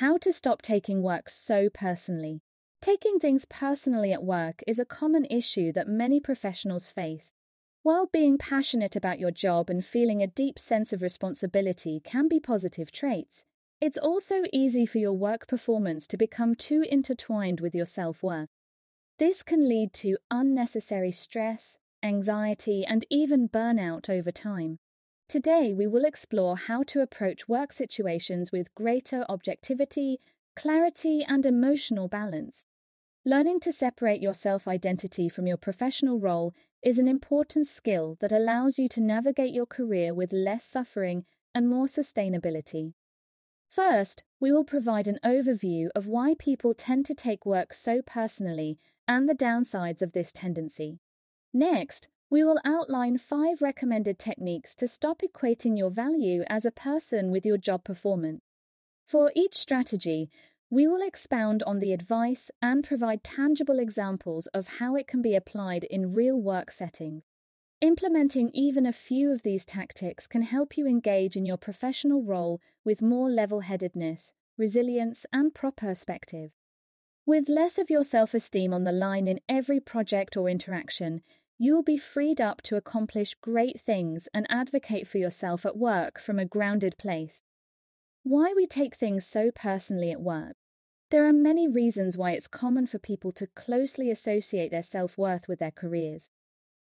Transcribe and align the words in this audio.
How 0.00 0.16
to 0.16 0.32
stop 0.32 0.62
taking 0.62 1.02
work 1.02 1.28
so 1.28 1.68
personally. 1.68 2.40
Taking 2.80 3.18
things 3.18 3.44
personally 3.44 4.14
at 4.14 4.24
work 4.24 4.62
is 4.66 4.78
a 4.78 4.86
common 4.86 5.26
issue 5.26 5.74
that 5.74 5.88
many 5.88 6.20
professionals 6.20 6.88
face. 6.88 7.34
While 7.82 8.06
being 8.06 8.38
passionate 8.38 8.96
about 8.96 9.18
your 9.18 9.30
job 9.30 9.68
and 9.68 9.84
feeling 9.84 10.22
a 10.22 10.26
deep 10.26 10.58
sense 10.58 10.94
of 10.94 11.02
responsibility 11.02 12.00
can 12.02 12.28
be 12.28 12.40
positive 12.40 12.90
traits, 12.90 13.44
it's 13.78 13.98
also 13.98 14.44
easy 14.54 14.86
for 14.86 14.96
your 14.96 15.12
work 15.12 15.46
performance 15.46 16.06
to 16.06 16.16
become 16.16 16.54
too 16.54 16.82
intertwined 16.90 17.60
with 17.60 17.74
your 17.74 17.84
self 17.84 18.22
worth. 18.22 18.48
This 19.18 19.42
can 19.42 19.68
lead 19.68 19.92
to 19.96 20.16
unnecessary 20.30 21.12
stress, 21.12 21.76
anxiety, 22.02 22.86
and 22.86 23.04
even 23.10 23.50
burnout 23.50 24.08
over 24.08 24.32
time. 24.32 24.78
Today, 25.30 25.72
we 25.72 25.86
will 25.86 26.04
explore 26.04 26.56
how 26.56 26.82
to 26.88 27.02
approach 27.02 27.48
work 27.48 27.72
situations 27.72 28.50
with 28.50 28.74
greater 28.74 29.24
objectivity, 29.28 30.18
clarity, 30.56 31.22
and 31.22 31.46
emotional 31.46 32.08
balance. 32.08 32.64
Learning 33.24 33.60
to 33.60 33.70
separate 33.70 34.20
your 34.20 34.34
self 34.34 34.66
identity 34.66 35.28
from 35.28 35.46
your 35.46 35.56
professional 35.56 36.18
role 36.18 36.52
is 36.82 36.98
an 36.98 37.06
important 37.06 37.68
skill 37.68 38.16
that 38.18 38.32
allows 38.32 38.76
you 38.76 38.88
to 38.88 39.00
navigate 39.00 39.54
your 39.54 39.66
career 39.66 40.12
with 40.12 40.32
less 40.32 40.64
suffering 40.64 41.24
and 41.54 41.68
more 41.68 41.86
sustainability. 41.86 42.94
First, 43.68 44.24
we 44.40 44.50
will 44.50 44.64
provide 44.64 45.06
an 45.06 45.20
overview 45.24 45.90
of 45.94 46.08
why 46.08 46.34
people 46.40 46.74
tend 46.74 47.06
to 47.06 47.14
take 47.14 47.46
work 47.46 47.72
so 47.72 48.02
personally 48.02 48.80
and 49.06 49.28
the 49.28 49.34
downsides 49.36 50.02
of 50.02 50.10
this 50.10 50.32
tendency. 50.32 50.98
Next, 51.54 52.08
we 52.30 52.44
will 52.44 52.60
outline 52.64 53.18
five 53.18 53.60
recommended 53.60 54.16
techniques 54.16 54.76
to 54.76 54.86
stop 54.86 55.20
equating 55.20 55.76
your 55.76 55.90
value 55.90 56.44
as 56.48 56.64
a 56.64 56.70
person 56.70 57.32
with 57.32 57.44
your 57.44 57.58
job 57.58 57.82
performance. 57.82 58.40
For 59.04 59.32
each 59.34 59.56
strategy, 59.56 60.30
we 60.70 60.86
will 60.86 61.02
expound 61.04 61.64
on 61.64 61.80
the 61.80 61.92
advice 61.92 62.48
and 62.62 62.84
provide 62.84 63.24
tangible 63.24 63.80
examples 63.80 64.46
of 64.54 64.78
how 64.78 64.94
it 64.94 65.08
can 65.08 65.20
be 65.20 65.34
applied 65.34 65.82
in 65.82 66.12
real 66.12 66.40
work 66.40 66.70
settings. 66.70 67.24
Implementing 67.80 68.50
even 68.54 68.86
a 68.86 68.92
few 68.92 69.32
of 69.32 69.42
these 69.42 69.66
tactics 69.66 70.28
can 70.28 70.42
help 70.42 70.76
you 70.78 70.86
engage 70.86 71.34
in 71.34 71.44
your 71.44 71.56
professional 71.56 72.22
role 72.22 72.60
with 72.84 73.02
more 73.02 73.28
level 73.28 73.60
headedness, 73.60 74.32
resilience, 74.56 75.26
and 75.32 75.52
proper 75.54 75.88
perspective. 75.88 76.52
With 77.26 77.48
less 77.48 77.78
of 77.78 77.90
your 77.90 78.04
self 78.04 78.34
esteem 78.34 78.72
on 78.72 78.84
the 78.84 78.92
line 78.92 79.26
in 79.26 79.40
every 79.48 79.80
project 79.80 80.36
or 80.36 80.48
interaction, 80.48 81.22
you 81.62 81.74
will 81.74 81.82
be 81.82 81.98
freed 81.98 82.40
up 82.40 82.62
to 82.62 82.74
accomplish 82.74 83.34
great 83.34 83.78
things 83.78 84.26
and 84.32 84.46
advocate 84.48 85.06
for 85.06 85.18
yourself 85.18 85.66
at 85.66 85.76
work 85.76 86.18
from 86.18 86.38
a 86.38 86.44
grounded 86.46 86.96
place. 86.96 87.42
Why 88.22 88.54
we 88.56 88.66
take 88.66 88.96
things 88.96 89.26
so 89.26 89.50
personally 89.54 90.10
at 90.10 90.22
work. 90.22 90.56
There 91.10 91.26
are 91.26 91.34
many 91.34 91.68
reasons 91.68 92.16
why 92.16 92.30
it's 92.30 92.48
common 92.48 92.86
for 92.86 92.98
people 92.98 93.30
to 93.32 93.46
closely 93.48 94.10
associate 94.10 94.70
their 94.70 94.82
self 94.82 95.18
worth 95.18 95.48
with 95.48 95.58
their 95.58 95.70
careers. 95.70 96.30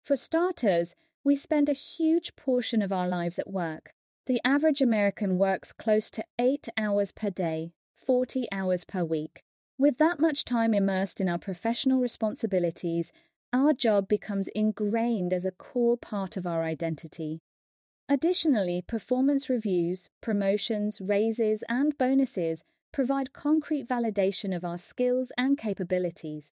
For 0.03 0.15
starters, 0.15 0.93
we 1.23 1.35
spend 1.35 1.67
a 1.67 1.73
huge 1.73 2.35
portion 2.35 2.83
of 2.83 2.91
our 2.91 3.07
lives 3.07 3.39
at 3.39 3.49
work. 3.49 3.93
The 4.27 4.39
average 4.45 4.83
American 4.83 5.39
works 5.39 5.73
close 5.73 6.11
to 6.11 6.25
eight 6.37 6.69
hours 6.77 7.11
per 7.11 7.31
day, 7.31 7.73
40 7.95 8.47
hours 8.51 8.83
per 8.83 9.03
week. 9.03 9.41
With 9.79 9.97
that 9.97 10.19
much 10.19 10.45
time 10.45 10.75
immersed 10.75 11.19
in 11.19 11.27
our 11.27 11.39
professional 11.39 12.01
responsibilities, 12.01 13.11
our 13.51 13.73
job 13.73 14.07
becomes 14.07 14.47
ingrained 14.49 15.33
as 15.33 15.45
a 15.45 15.51
core 15.51 15.97
part 15.97 16.37
of 16.37 16.45
our 16.45 16.63
identity. 16.63 17.41
Additionally, 18.07 18.83
performance 18.87 19.49
reviews, 19.49 20.09
promotions, 20.21 20.99
raises, 20.99 21.63
and 21.69 21.97
bonuses 21.97 22.63
provide 22.91 23.33
concrete 23.33 23.87
validation 23.87 24.55
of 24.55 24.65
our 24.65 24.77
skills 24.77 25.31
and 25.37 25.57
capabilities. 25.57 26.51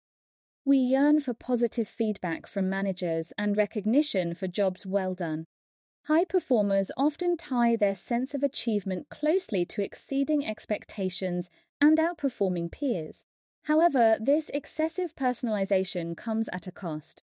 We 0.63 0.77
yearn 0.77 1.19
for 1.19 1.33
positive 1.33 1.87
feedback 1.87 2.45
from 2.47 2.69
managers 2.69 3.33
and 3.37 3.57
recognition 3.57 4.33
for 4.33 4.47
jobs 4.47 4.85
well 4.85 5.13
done. 5.15 5.47
High 6.05 6.25
performers 6.25 6.91
often 6.95 7.35
tie 7.37 7.75
their 7.75 7.95
sense 7.95 8.33
of 8.33 8.43
achievement 8.43 9.09
closely 9.09 9.65
to 9.65 9.83
exceeding 9.83 10.45
expectations 10.45 11.49
and 11.79 11.97
outperforming 11.97 12.71
peers. 12.71 13.25
However, 13.63 14.17
this 14.19 14.49
excessive 14.53 15.15
personalization 15.15 16.17
comes 16.17 16.49
at 16.51 16.67
a 16.67 16.71
cost. 16.71 17.21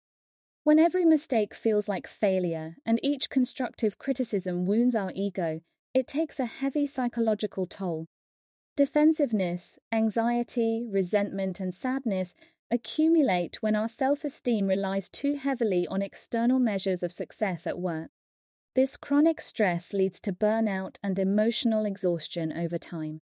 When 0.63 0.79
every 0.79 1.05
mistake 1.05 1.53
feels 1.53 1.87
like 1.87 2.07
failure 2.07 2.77
and 2.85 2.99
each 3.03 3.29
constructive 3.29 3.97
criticism 3.97 4.65
wounds 4.65 4.95
our 4.95 5.11
ego, 5.13 5.61
it 5.93 6.07
takes 6.07 6.39
a 6.39 6.45
heavy 6.45 6.87
psychological 6.87 7.67
toll. 7.67 8.07
Defensiveness, 8.75 9.77
anxiety, 9.91 10.87
resentment, 10.89 11.59
and 11.59 11.75
sadness 11.75 12.33
accumulate 12.71 13.61
when 13.61 13.75
our 13.75 13.87
self 13.87 14.23
esteem 14.23 14.65
relies 14.65 15.09
too 15.09 15.35
heavily 15.35 15.85
on 15.87 16.01
external 16.01 16.57
measures 16.57 17.03
of 17.03 17.11
success 17.11 17.67
at 17.67 17.77
work. 17.77 18.09
This 18.73 18.97
chronic 18.97 19.39
stress 19.41 19.93
leads 19.93 20.19
to 20.21 20.33
burnout 20.33 20.95
and 21.03 21.19
emotional 21.19 21.85
exhaustion 21.85 22.51
over 22.51 22.79
time. 22.79 23.21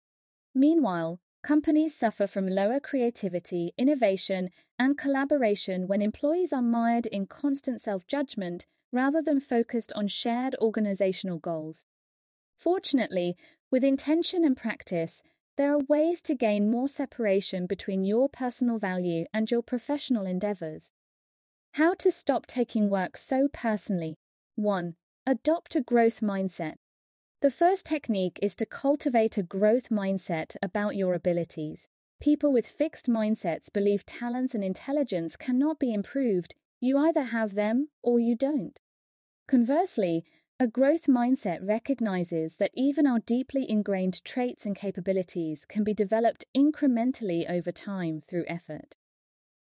Meanwhile, 0.55 1.19
Companies 1.45 1.93
suffer 1.93 2.25
from 2.25 2.47
lower 2.47 2.79
creativity, 2.79 3.71
innovation, 3.77 4.49
and 4.79 4.97
collaboration 4.97 5.87
when 5.87 6.01
employees 6.01 6.51
are 6.51 6.59
mired 6.63 7.05
in 7.05 7.27
constant 7.27 7.79
self 7.79 8.07
judgment 8.07 8.65
rather 8.91 9.21
than 9.21 9.39
focused 9.39 9.93
on 9.93 10.07
shared 10.07 10.55
organizational 10.59 11.37
goals. 11.37 11.85
Fortunately, 12.57 13.37
with 13.69 13.83
intention 13.83 14.43
and 14.43 14.57
practice, 14.57 15.21
there 15.55 15.71
are 15.71 15.83
ways 15.87 16.23
to 16.23 16.33
gain 16.33 16.71
more 16.71 16.89
separation 16.89 17.67
between 17.67 18.03
your 18.03 18.27
personal 18.27 18.79
value 18.79 19.25
and 19.31 19.51
your 19.51 19.61
professional 19.61 20.25
endeavors. 20.25 20.91
How 21.73 21.93
to 21.93 22.09
stop 22.09 22.47
taking 22.47 22.89
work 22.89 23.17
so 23.17 23.49
personally. 23.53 24.17
1. 24.55 24.95
Adopt 25.27 25.75
a 25.75 25.81
growth 25.81 26.21
mindset. 26.21 26.77
The 27.45 27.51
first 27.51 27.85
technique 27.85 28.39
is 28.41 28.55
to 28.55 28.65
cultivate 28.65 29.37
a 29.37 29.43
growth 29.43 29.89
mindset 29.89 30.55
about 30.63 30.95
your 30.95 31.13
abilities. 31.13 31.87
People 32.19 32.51
with 32.51 32.65
fixed 32.65 33.05
mindsets 33.05 33.71
believe 33.71 34.03
talents 34.03 34.55
and 34.55 34.63
intelligence 34.63 35.35
cannot 35.35 35.77
be 35.77 35.93
improved. 35.93 36.55
You 36.79 36.97
either 36.97 37.25
have 37.25 37.53
them 37.53 37.89
or 38.01 38.19
you 38.19 38.33
don't. 38.35 38.81
Conversely, 39.47 40.25
a 40.59 40.65
growth 40.65 41.05
mindset 41.05 41.59
recognizes 41.67 42.55
that 42.55 42.71
even 42.73 43.05
our 43.05 43.19
deeply 43.19 43.69
ingrained 43.69 44.25
traits 44.25 44.65
and 44.65 44.75
capabilities 44.75 45.65
can 45.65 45.83
be 45.83 45.93
developed 45.93 46.45
incrementally 46.57 47.47
over 47.47 47.71
time 47.71 48.21
through 48.21 48.45
effort. 48.47 48.95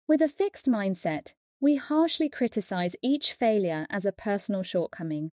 With 0.09 0.21
a 0.21 0.27
fixed 0.27 0.67
mindset, 0.67 1.35
we 1.61 1.77
harshly 1.77 2.29
criticize 2.29 2.97
each 3.03 3.33
failure 3.33 3.87
as 3.89 4.05
a 4.05 4.11
personal 4.11 4.65
shortcoming. 4.65 5.31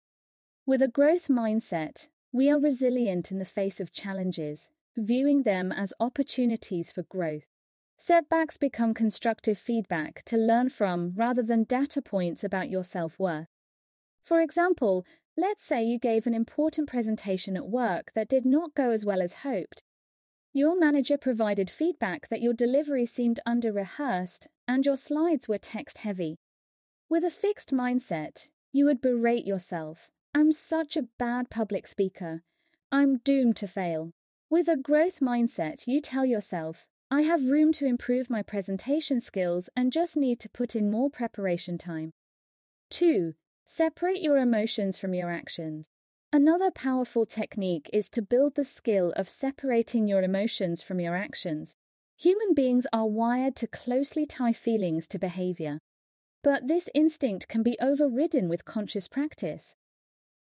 With 0.64 0.80
a 0.80 0.88
growth 0.88 1.28
mindset, 1.28 2.08
we 2.32 2.48
are 2.48 2.60
resilient 2.60 3.32
in 3.32 3.38
the 3.38 3.44
face 3.44 3.80
of 3.80 3.92
challenges, 3.92 4.70
viewing 4.96 5.42
them 5.42 5.72
as 5.72 5.92
opportunities 5.98 6.92
for 6.92 7.02
growth. 7.02 7.46
Setbacks 7.98 8.56
become 8.56 8.94
constructive 8.94 9.58
feedback 9.58 10.22
to 10.24 10.36
learn 10.36 10.68
from 10.68 11.12
rather 11.16 11.42
than 11.42 11.64
data 11.64 12.00
points 12.00 12.44
about 12.44 12.70
your 12.70 12.84
self 12.84 13.18
worth. 13.18 13.48
For 14.22 14.40
example, 14.40 15.04
let's 15.36 15.64
say 15.64 15.82
you 15.82 15.98
gave 15.98 16.26
an 16.26 16.34
important 16.34 16.88
presentation 16.88 17.56
at 17.56 17.68
work 17.68 18.12
that 18.14 18.28
did 18.28 18.46
not 18.46 18.74
go 18.74 18.90
as 18.90 19.04
well 19.04 19.20
as 19.20 19.42
hoped. 19.42 19.82
Your 20.52 20.78
manager 20.78 21.18
provided 21.18 21.70
feedback 21.70 22.28
that 22.28 22.40
your 22.40 22.54
delivery 22.54 23.06
seemed 23.06 23.40
under 23.44 23.72
rehearsed 23.72 24.46
and 24.68 24.86
your 24.86 24.96
slides 24.96 25.48
were 25.48 25.58
text 25.58 25.98
heavy. 25.98 26.36
With 27.08 27.24
a 27.24 27.30
fixed 27.30 27.70
mindset, 27.70 28.48
you 28.72 28.84
would 28.84 29.00
berate 29.00 29.46
yourself 29.46 30.10
I'm 30.32 30.52
such 30.52 30.96
a 30.96 31.08
bad 31.18 31.50
public 31.50 31.88
speaker. 31.88 32.42
I'm 32.92 33.18
doomed 33.18 33.56
to 33.56 33.66
fail. 33.66 34.12
With 34.48 34.68
a 34.68 34.76
growth 34.76 35.18
mindset, 35.20 35.88
you 35.88 36.00
tell 36.00 36.24
yourself, 36.24 36.86
I 37.10 37.22
have 37.22 37.50
room 37.50 37.72
to 37.74 37.86
improve 37.86 38.30
my 38.30 38.42
presentation 38.42 39.20
skills 39.20 39.68
and 39.76 39.92
just 39.92 40.16
need 40.16 40.38
to 40.40 40.48
put 40.48 40.76
in 40.76 40.90
more 40.90 41.10
preparation 41.10 41.78
time. 41.78 42.12
2. 42.90 43.34
Separate 43.64 44.22
your 44.22 44.38
emotions 44.38 44.98
from 44.98 45.14
your 45.14 45.30
actions. 45.30 45.88
Another 46.32 46.70
powerful 46.70 47.26
technique 47.26 47.90
is 47.92 48.08
to 48.10 48.22
build 48.22 48.54
the 48.54 48.64
skill 48.64 49.12
of 49.16 49.28
separating 49.28 50.06
your 50.06 50.22
emotions 50.22 50.80
from 50.80 51.00
your 51.00 51.16
actions. 51.16 51.74
Human 52.18 52.54
beings 52.54 52.86
are 52.92 53.08
wired 53.08 53.56
to 53.56 53.66
closely 53.66 54.26
tie 54.26 54.52
feelings 54.52 55.08
to 55.08 55.18
behavior, 55.18 55.80
but 56.44 56.68
this 56.68 56.88
instinct 56.94 57.48
can 57.48 57.64
be 57.64 57.76
overridden 57.80 58.48
with 58.48 58.64
conscious 58.64 59.08
practice. 59.08 59.74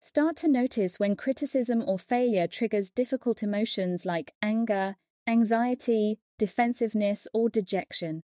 Start 0.05 0.35
to 0.35 0.49
notice 0.49 0.99
when 0.99 1.15
criticism 1.15 1.81
or 1.87 1.97
failure 1.97 2.45
triggers 2.45 2.89
difficult 2.89 3.41
emotions 3.41 4.05
like 4.05 4.33
anger, 4.41 4.97
anxiety, 5.25 6.19
defensiveness, 6.37 7.25
or 7.33 7.47
dejection. 7.47 8.21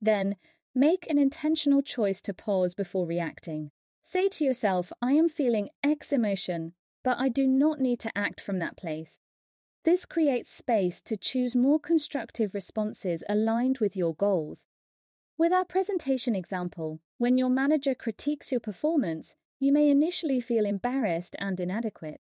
Then, 0.00 0.34
make 0.74 1.08
an 1.08 1.16
intentional 1.16 1.82
choice 1.82 2.20
to 2.22 2.34
pause 2.34 2.74
before 2.74 3.06
reacting. 3.06 3.70
Say 4.02 4.28
to 4.30 4.44
yourself, 4.44 4.90
I 5.00 5.12
am 5.12 5.28
feeling 5.28 5.68
X 5.84 6.12
emotion, 6.12 6.72
but 7.04 7.16
I 7.20 7.28
do 7.28 7.46
not 7.46 7.78
need 7.78 8.00
to 8.00 8.18
act 8.18 8.40
from 8.40 8.58
that 8.58 8.76
place. 8.76 9.20
This 9.84 10.06
creates 10.06 10.50
space 10.50 11.00
to 11.02 11.16
choose 11.16 11.54
more 11.54 11.78
constructive 11.78 12.54
responses 12.54 13.22
aligned 13.28 13.78
with 13.78 13.96
your 13.96 14.16
goals. 14.16 14.66
With 15.38 15.52
our 15.52 15.64
presentation 15.64 16.34
example, 16.34 16.98
when 17.18 17.38
your 17.38 17.50
manager 17.50 17.94
critiques 17.94 18.50
your 18.50 18.60
performance, 18.60 19.36
you 19.58 19.72
may 19.72 19.88
initially 19.88 20.40
feel 20.40 20.66
embarrassed 20.66 21.36
and 21.38 21.58
inadequate. 21.60 22.20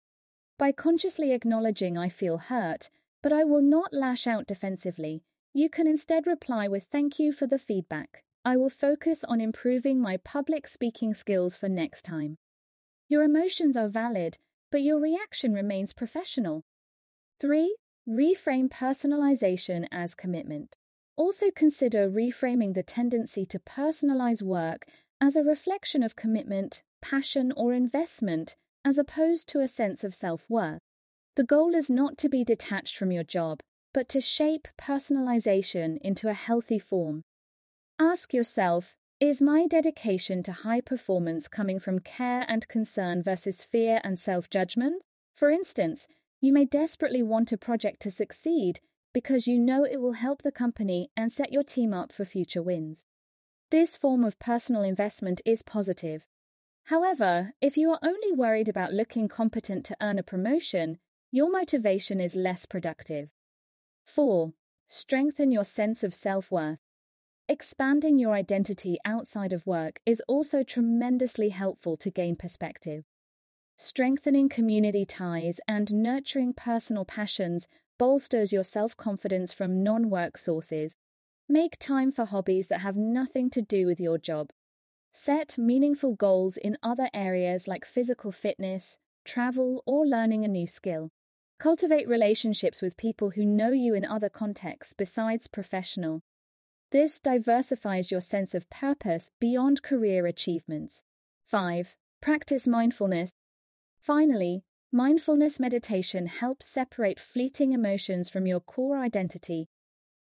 By 0.57 0.71
consciously 0.71 1.31
acknowledging 1.31 1.97
I 1.97 2.09
feel 2.09 2.37
hurt, 2.37 2.89
but 3.21 3.33
I 3.33 3.43
will 3.43 3.61
not 3.61 3.93
lash 3.93 4.27
out 4.27 4.47
defensively, 4.47 5.23
you 5.53 5.69
can 5.69 5.87
instead 5.87 6.27
reply 6.27 6.67
with 6.67 6.85
thank 6.85 7.19
you 7.19 7.33
for 7.33 7.47
the 7.47 7.59
feedback. 7.59 8.23
I 8.43 8.57
will 8.57 8.69
focus 8.69 9.23
on 9.23 9.41
improving 9.41 9.99
my 9.99 10.17
public 10.17 10.67
speaking 10.67 11.13
skills 11.13 11.57
for 11.57 11.67
next 11.67 12.03
time. 12.03 12.37
Your 13.09 13.23
emotions 13.23 13.75
are 13.75 13.87
valid, 13.87 14.37
but 14.71 14.81
your 14.81 14.99
reaction 14.99 15.53
remains 15.53 15.93
professional. 15.93 16.63
3. 17.39 17.75
Reframe 18.07 18.69
personalization 18.69 19.87
as 19.91 20.13
commitment. 20.13 20.77
Also 21.15 21.47
consider 21.49 22.09
reframing 22.09 22.73
the 22.73 22.83
tendency 22.83 23.45
to 23.45 23.59
personalize 23.59 24.41
work 24.41 24.85
as 25.19 25.35
a 25.35 25.43
reflection 25.43 26.03
of 26.03 26.15
commitment, 26.15 26.83
passion, 27.09 27.51
or 27.55 27.71
investment, 27.71 28.55
as 28.83 28.97
opposed 28.97 29.47
to 29.47 29.59
a 29.59 29.67
sense 29.67 30.03
of 30.03 30.15
self 30.15 30.49
worth. 30.49 30.81
The 31.35 31.43
goal 31.43 31.75
is 31.75 31.87
not 31.87 32.17
to 32.17 32.29
be 32.29 32.43
detached 32.43 32.97
from 32.97 33.11
your 33.11 33.23
job, 33.23 33.59
but 33.93 34.09
to 34.09 34.19
shape 34.19 34.67
personalization 34.75 35.99
into 36.01 36.29
a 36.29 36.33
healthy 36.33 36.79
form. 36.79 37.21
Ask 37.99 38.33
yourself 38.33 38.95
Is 39.19 39.39
my 39.39 39.67
dedication 39.67 40.41
to 40.43 40.51
high 40.51 40.81
performance 40.81 41.47
coming 41.47 41.79
from 41.79 41.99
care 41.99 42.43
and 42.47 42.67
concern 42.67 43.21
versus 43.21 43.63
fear 43.63 44.01
and 44.03 44.17
self 44.17 44.49
judgment? 44.49 45.03
For 45.35 45.51
instance, 45.51 46.07
you 46.41 46.51
may 46.51 46.65
desperately 46.65 47.21
want 47.21 47.51
a 47.51 47.57
project 47.57 48.01
to 48.01 48.11
succeed 48.11 48.79
because 49.13 49.45
you 49.45 49.59
know 49.59 49.83
it 49.83 50.01
will 50.01 50.13
help 50.13 50.41
the 50.41 50.51
company 50.51 51.09
and 51.15 51.31
set 51.31 51.53
your 51.53 51.63
team 51.63 51.93
up 51.93 52.11
for 52.11 52.25
future 52.25 52.63
wins. 52.63 53.05
This 53.69 53.95
form 53.95 54.23
of 54.23 54.39
personal 54.39 54.81
investment 54.81 55.41
is 55.45 55.61
positive. 55.61 56.25
However, 56.85 57.53
if 57.61 57.77
you 57.77 57.89
are 57.91 57.99
only 58.03 58.31
worried 58.31 58.69
about 58.69 58.93
looking 58.93 59.27
competent 59.27 59.85
to 59.85 59.97
earn 59.99 60.19
a 60.19 60.23
promotion, 60.23 60.99
your 61.31 61.49
motivation 61.49 62.21
is 62.21 62.35
less 62.35 62.67
productive. 62.67 63.29
4. 64.05 64.53
Strengthen 64.87 65.51
your 65.51 65.65
sense 65.65 66.03
of 66.03 66.13
self 66.13 66.51
worth. 66.51 66.77
Expanding 67.49 68.19
your 68.19 68.33
identity 68.33 68.97
outside 69.03 69.51
of 69.51 69.65
work 69.65 69.99
is 70.05 70.21
also 70.27 70.61
tremendously 70.61 71.49
helpful 71.49 71.97
to 71.97 72.11
gain 72.11 72.35
perspective. 72.35 73.03
Strengthening 73.77 74.47
community 74.47 75.05
ties 75.05 75.59
and 75.67 75.91
nurturing 75.91 76.53
personal 76.53 77.03
passions 77.03 77.67
bolsters 77.97 78.53
your 78.53 78.63
self 78.63 78.95
confidence 78.95 79.51
from 79.51 79.81
non 79.81 80.11
work 80.11 80.37
sources. 80.37 80.95
Make 81.49 81.77
time 81.79 82.11
for 82.11 82.25
hobbies 82.25 82.67
that 82.67 82.81
have 82.81 82.95
nothing 82.95 83.49
to 83.51 83.61
do 83.61 83.87
with 83.87 83.99
your 83.99 84.19
job. 84.19 84.51
Set 85.15 85.57
meaningful 85.57 86.13
goals 86.13 86.57
in 86.57 86.77
other 86.83 87.09
areas 87.13 87.67
like 87.67 87.85
physical 87.85 88.31
fitness, 88.31 88.99
travel, 89.23 89.81
or 89.87 90.05
learning 90.05 90.45
a 90.45 90.47
new 90.47 90.67
skill. 90.67 91.09
Cultivate 91.57 92.07
relationships 92.07 92.81
with 92.81 92.97
people 92.97 93.31
who 93.31 93.45
know 93.45 93.71
you 93.71 93.95
in 93.95 94.05
other 94.05 94.29
contexts 94.29 94.93
besides 94.93 95.47
professional 95.47 96.21
this 96.95 97.19
diversifies 97.19 98.09
your 98.09 98.21
sense 98.21 98.53
of 98.53 98.69
purpose 98.69 99.29
beyond 99.41 99.83
career 99.83 100.27
achievements. 100.27 101.03
5. 101.43 101.95
Practice 102.21 102.67
mindfulness. 102.67 103.31
Finally, 103.99 104.63
mindfulness 104.93 105.59
meditation 105.59 106.27
helps 106.27 106.67
separate 106.67 107.19
fleeting 107.19 107.73
emotions 107.73 108.29
from 108.29 108.47
your 108.47 108.61
core 108.61 108.97
identity. 108.97 109.67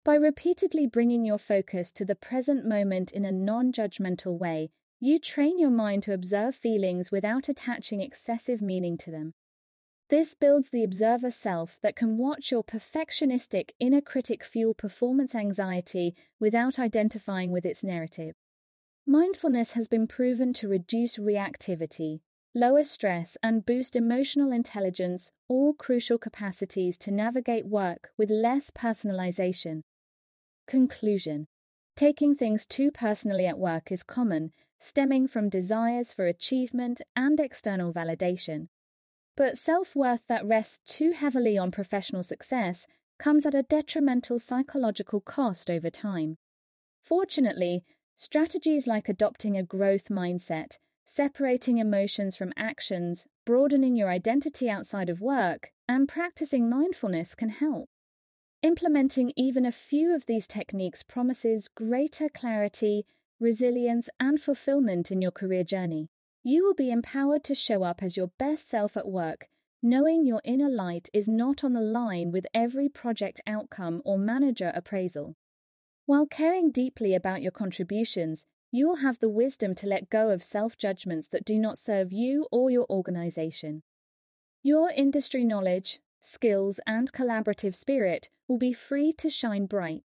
By 0.06 0.16
repeatedly 0.16 0.86
bringing 0.86 1.24
your 1.24 1.38
focus 1.38 1.94
to 1.94 2.04
the 2.04 2.14
present 2.14 2.66
moment 2.66 3.14
in 3.14 3.24
a 3.24 3.32
non 3.32 3.72
judgmental 3.72 4.38
way, 4.38 4.70
you 5.00 5.18
train 5.18 5.58
your 5.58 5.70
mind 5.70 6.04
to 6.04 6.14
observe 6.14 6.56
feelings 6.56 7.10
without 7.10 7.48
attaching 7.48 8.02
excessive 8.02 8.62
meaning 8.62 8.98
to 8.98 9.12
them. 9.12 9.34
This 10.10 10.34
builds 10.34 10.72
the 10.72 10.84
observer 10.84 11.32
self 11.32 11.80
that 11.82 11.96
can 11.96 12.18
watch 12.18 12.52
your 12.52 12.66
perfectionistic 12.66 13.70
inner 13.80 14.02
critic 14.02 14.44
fuel 14.44 14.74
performance 14.74 15.34
anxiety 15.34 16.16
without 16.38 16.80
identifying 16.80 17.52
with 17.52 17.66
its 17.66 17.82
narrative. 17.82 18.36
Mindfulness 19.08 19.72
has 19.72 19.88
been 19.88 20.08
proven 20.08 20.52
to 20.56 20.68
reduce 20.68 21.16
reactivity, 21.16 22.20
lower 22.54 22.84
stress, 22.84 23.38
and 23.42 23.66
boost 23.66 23.96
emotional 23.96 24.52
intelligence, 24.52 25.32
all 25.48 25.74
crucial 25.74 26.18
capacities 26.18 26.98
to 26.98 27.10
navigate 27.10 27.66
work 27.66 28.12
with 28.18 28.30
less 28.30 28.70
personalization. 28.70 29.84
Conclusion 30.68 31.48
Taking 31.96 32.34
things 32.36 32.66
too 32.66 32.92
personally 32.92 33.46
at 33.46 33.60
work 33.60 33.92
is 33.92 34.02
common, 34.02 34.52
stemming 34.80 35.28
from 35.28 35.50
desires 35.50 36.12
for 36.12 36.26
achievement 36.26 37.02
and 37.16 37.40
external 37.40 37.94
validation. 37.94 38.68
But 39.36 39.58
self 39.58 39.96
worth 39.96 40.26
that 40.28 40.46
rests 40.46 40.80
too 40.86 41.12
heavily 41.12 41.58
on 41.58 41.72
professional 41.72 42.24
success 42.24 42.88
comes 43.20 43.46
at 43.46 43.56
a 43.56 43.64
detrimental 43.64 44.40
psychological 44.40 45.22
cost 45.22 45.70
over 45.70 45.90
time. 45.90 46.38
Fortunately, 47.04 47.84
strategies 48.16 48.88
like 48.88 49.10
adopting 49.10 49.58
a 49.58 49.64
growth 49.64 50.10
mindset, 50.10 50.78
separating 51.04 51.78
emotions 51.78 52.36
from 52.36 52.54
actions, 52.56 53.26
broadening 53.46 53.96
your 53.96 54.10
identity 54.10 54.70
outside 54.70 55.10
of 55.10 55.22
work, 55.22 55.72
and 55.88 56.08
practicing 56.08 56.70
mindfulness 56.70 57.36
can 57.36 57.50
help. 57.50 57.90
Implementing 58.64 59.34
even 59.36 59.66
a 59.66 59.74
few 59.74 60.16
of 60.16 60.26
these 60.26 60.48
techniques 60.48 61.04
promises 61.04 61.68
greater 61.68 62.30
clarity, 62.30 63.06
resilience, 63.38 64.08
and 64.22 64.40
fulfillment 64.40 65.12
in 65.12 65.22
your 65.22 65.32
career 65.32 65.66
journey. 65.66 66.10
You 66.44 66.64
will 66.64 66.74
be 66.74 66.90
empowered 66.90 67.44
to 67.44 67.56
show 67.56 67.84
up 67.84 68.02
as 68.02 68.16
your 68.16 68.32
best 68.40 68.70
self 68.70 68.96
at 68.96 69.10
work, 69.10 69.50
knowing 69.82 70.26
your 70.26 70.42
inner 70.46 70.70
light 70.70 71.10
is 71.12 71.28
not 71.28 71.66
on 71.66 71.74
the 71.74 71.82
line 71.82 72.32
with 72.32 72.46
every 72.54 72.88
project 72.88 73.42
outcome 73.46 74.02
or 74.06 74.18
manager 74.18 74.72
appraisal. 74.74 75.36
While 76.06 76.26
caring 76.26 76.72
deeply 76.72 77.14
about 77.14 77.42
your 77.42 77.52
contributions, 77.52 78.46
you 78.72 78.88
will 78.88 78.98
have 78.98 79.20
the 79.20 79.28
wisdom 79.28 79.76
to 79.76 79.88
let 79.88 80.10
go 80.10 80.30
of 80.30 80.42
self 80.42 80.78
judgments 80.78 81.28
that 81.28 81.44
do 81.44 81.60
not 81.60 81.78
serve 81.78 82.14
you 82.14 82.48
or 82.50 82.72
your 82.72 82.86
organization. 82.90 83.84
Your 84.62 84.90
industry 84.90 85.44
knowledge, 85.44 86.00
skills, 86.26 86.80
and 86.88 87.12
collaborative 87.12 87.76
spirit 87.76 88.30
will 88.48 88.58
be 88.58 88.74
free 88.74 89.12
to 89.14 89.30
shine 89.30 89.66
bright. 89.66 90.04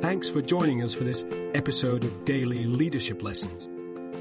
Thanks 0.00 0.30
for 0.30 0.40
joining 0.40 0.82
us 0.82 0.94
for 0.94 1.04
this 1.04 1.24
episode 1.54 2.02
of 2.02 2.24
Daily 2.24 2.64
Leadership 2.64 3.22
Lessons. 3.22 3.68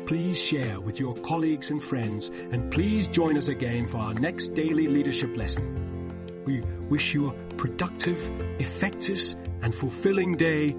Please 0.05 0.39
share 0.39 0.79
with 0.79 0.99
your 0.99 1.15
colleagues 1.15 1.71
and 1.71 1.81
friends, 1.83 2.29
and 2.51 2.71
please 2.71 3.07
join 3.07 3.37
us 3.37 3.47
again 3.47 3.87
for 3.87 3.97
our 3.97 4.13
next 4.13 4.53
daily 4.53 4.87
leadership 4.87 5.35
lesson. 5.35 6.43
We 6.45 6.61
wish 6.89 7.13
you 7.13 7.29
a 7.29 7.33
productive, 7.55 8.21
effective, 8.59 9.35
and 9.61 9.73
fulfilling 9.73 10.37
day 10.37 10.75